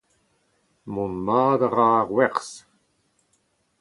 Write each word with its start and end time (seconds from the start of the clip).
mont 0.93 1.15
mat 1.27 1.59
a 1.65 1.67
ra 1.69 1.87
ar 1.99 2.07
werzh 2.15 2.53